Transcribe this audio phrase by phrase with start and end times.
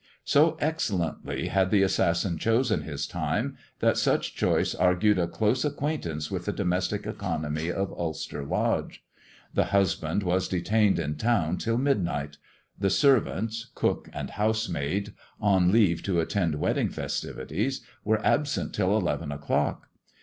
[0.25, 6.31] So excellently had the assassin chosen his time, that such choice argued a close acquaintance
[6.31, 9.03] with the domestic economy of Ulster Lodge.
[9.53, 12.37] The husband was detained in town till midnight;
[12.79, 19.31] the servants (cook and housemaid), on leave to attend wedding festivities, were absent till eleven
[19.31, 19.89] o'clock.